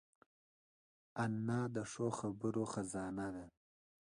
[1.23, 3.45] انا د ښو خبرو خزانه ده